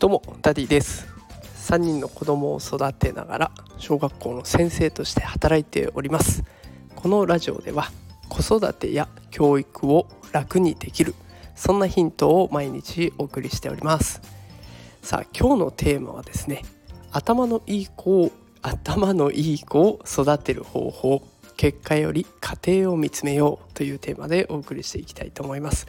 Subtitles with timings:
[0.00, 1.06] どうもダディです。
[1.68, 6.44] 3人の子供を育てながら小学校の先生として働いております。
[6.96, 7.90] このラジオでは
[8.28, 11.14] 子育てや教育を楽にできる
[11.54, 14.20] そんなヒントを毎日お送りしております。
[15.00, 16.62] さあ今日のテーマはですね
[17.12, 18.32] 頭のいい子を
[18.62, 21.22] 頭のいい子を育てる方法
[21.56, 25.86] 結果より過程を見つめようというテーマでお送りしていきたいと思います。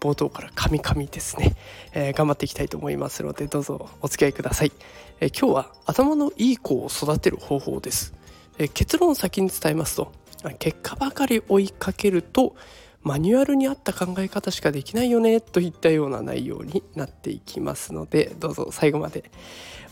[0.00, 1.56] 冒頭からカミカミですね、
[1.92, 4.72] えー、頑張っていきたいと思いますのでどうぞお付き合いください、
[5.20, 8.14] えー、今日は頭のいい子を育てる方法です、
[8.58, 10.12] えー、結論を先に伝えますと
[10.58, 12.54] 結果ばかり追いかけると
[13.02, 19.30] マニュアルに合った考え方しかできないよねといったような内容になっていきますのでどうぞ最後まで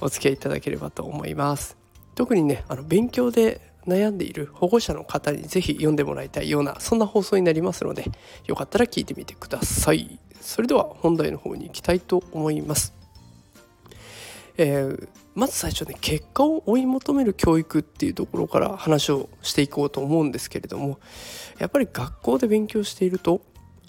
[0.00, 1.76] お付き合いいただければと思います。
[2.14, 8.04] 特にねあの勉強で悩んでいる保護者の方にぜひ読んでもらいたいようなそんな放送になりますので
[8.46, 10.18] よかったら聞いてみてください。
[10.46, 12.94] それでは本題の方に行きたいと思います、
[14.56, 21.00] えー、まず最初ね結果を追い求める教育っていうところから話をしていこうと思うんですけれども
[21.58, 23.40] やっぱり学校で勉強していると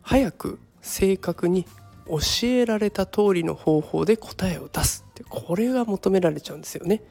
[0.01, 1.65] 早く正確に
[2.07, 7.03] 教えられた通りの方法で答えを出すってこれが求められちゃうんですよね。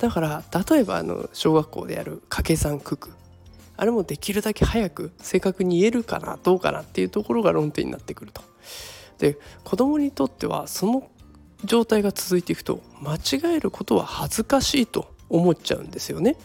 [0.00, 3.10] だから例えばあの小学校でやる掛け算九九
[3.76, 8.42] あれもできるだけ早く正確に言えるかなどうかなっていうところが論点になってくると。
[9.18, 11.10] で子供にとってはその
[11.64, 16.36] 状態が続いていくと間違えることは恥ずかしいと思っちゃうんですよね。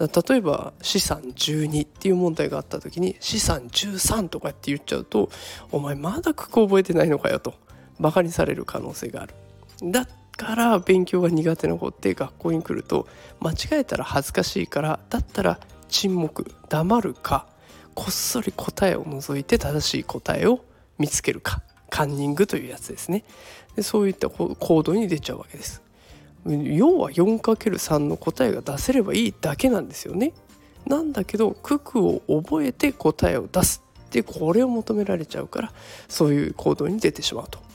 [0.00, 5.30] 例えば資産12っていう問題があった時に資産13とかって言っちゃうと
[5.70, 7.54] 「お前まだ句覚えてないのかよ」と
[8.00, 9.34] バカにされる可能性がある。
[9.82, 10.08] だ
[10.40, 13.06] から勉強が苦手な子って学校に来ると
[13.40, 17.46] 間違えたら恥ずかしいからだったら沈黙黙るか
[17.94, 20.64] こっそり答えを除いて正しい答えを
[20.98, 21.60] 見つけるか
[21.90, 23.24] カンニングというやつですね。
[23.76, 25.82] でそういった行動に出ちゃうわけです。
[26.46, 30.32] 要は 4×3 の答えが出せればいいだけなんですよね。
[30.86, 35.72] なんだけど九九を覚えて答えを出すってこれを求められちゃうから
[36.08, 37.69] そういう行動に出てしまうと。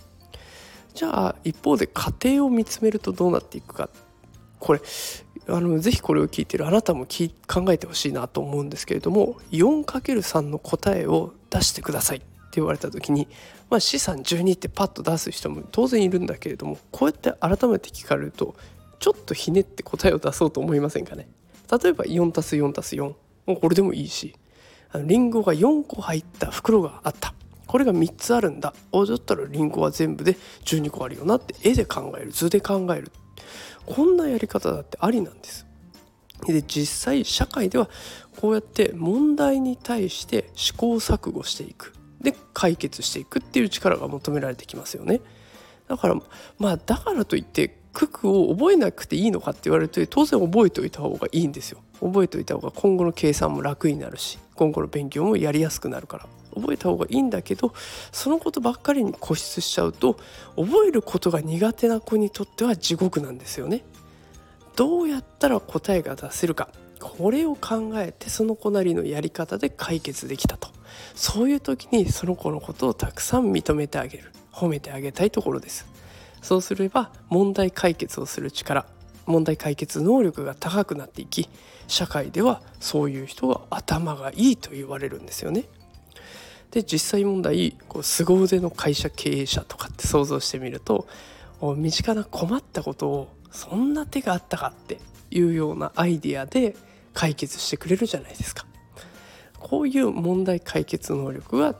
[0.96, 3.90] じゃあ一方で家庭を見つめるとどうなっていくか。
[4.60, 4.82] これ
[5.48, 13.28] あのぜひこれを聞いてるあなたも考えてほしいなと思うんですけれども 4×3 の答えを出してくださいって言われた時に、
[13.70, 18.56] まあ、資産12ってパッと出す人も当然いるんだけれどもこうやって改めて聞かれると
[18.98, 21.28] ちょっとひねって答えを出そうと思いませんかね。
[21.70, 23.16] 例えば 4+4+4 も
[23.48, 24.34] うこれでもいいし。
[24.92, 27.34] あのリンゴが4個入った袋があった。
[27.76, 33.12] これが3つあるんだおだったらリンゴは全部で12個あるよなって絵で考える図で考える
[33.86, 35.66] こんなやり方だってありなんです。
[36.48, 37.90] で実際社会では
[38.40, 45.20] こうやって問題に対して試行錯誤していくで解決していくっていう力が求められてきますよね。
[45.90, 46.16] だから
[46.58, 51.80] まあだからといって九九を覚えなくていいのかって言われると当然覚えておいた方がいいんですよ。
[52.00, 57.74] 覚えておいた方が今後の計算も楽になるし今後の勉強もやりやすくなるから覚えた方がいいんだけど
[58.12, 60.18] そのことばっかりに固執しちゃうと
[60.56, 63.84] 覚えることが苦手な子にとっては地獄なんですよね。
[64.76, 70.70] どうやったら答えが出せるかこれを考えてその子なりのやり方で解決できたと
[71.14, 75.86] そういう時にその子のことをたくさん認めてあげる褒めてあげたいところです
[76.42, 78.86] そうすれば問題解決をする力
[79.26, 81.50] 問題解決能力が高くなっていき
[81.88, 85.66] 社会ではそういう人が頭がいいと言われるんですよね。
[86.72, 91.08] で実際問題こう凄腕の会社経営者とかって想像してみると
[91.78, 95.00] 身近な困ったことをそんな手があったかって
[95.32, 96.76] いうようなアイディアで
[97.14, 98.66] 解決してくれるじゃないですか。
[99.60, 101.76] こういう問題解決能力は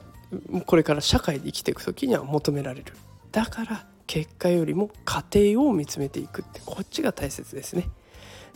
[0.66, 2.94] これから社会で生きていく時には求められる。
[3.32, 7.90] だから結果よりも過程を見つめていくってこっちが大切ですね。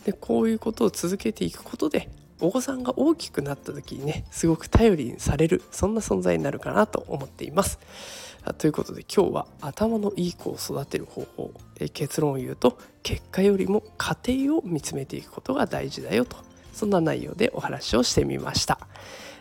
[0.04, 2.08] でこういうことを続けていくことで
[2.40, 7.78] お子さんが大きくなった時にねすごく頼りにされるそんな存在になるかなと思っています。
[8.56, 16.38] ということで今日は頭のいい子を育てる方法え結論を言うと結果よりも過程を見つめていくことが大事だよと
[16.72, 18.78] そんな内容でお話をしてみました。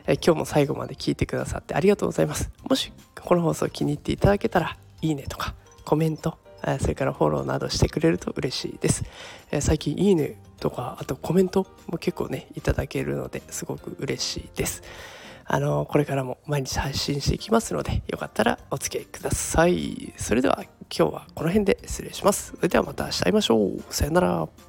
[0.06, 2.52] え今日も最後まで聞いてくださってありがとうございます。
[2.68, 5.56] もしこの放送気に入っていただけたらいいねとか
[5.86, 6.38] コメント
[6.80, 9.04] それからフォローなどしてくれると嬉しいです。
[9.62, 14.84] 最近いいねとかあとコメントも結構ねいただけるのですごく嬉しいです。
[15.52, 20.14] あのこれからも毎日配信していきますのでよかったらお付き合いください。
[20.18, 20.64] それでは
[20.96, 22.54] 今日はこの辺で失礼します。
[22.56, 23.84] それではまた明日会いましょう。
[23.90, 24.69] さよなら。